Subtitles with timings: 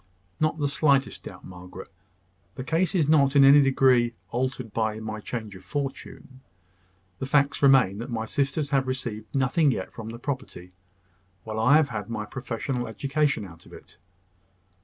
[0.39, 1.91] "Not the slightest doubt, Margaret.
[2.55, 6.41] The case is not in any degree altered by my change of fortune.
[7.19, 10.71] The facts remain, that my sisters have received nothing yet from the property,
[11.43, 13.99] while I have had my professional education out of it.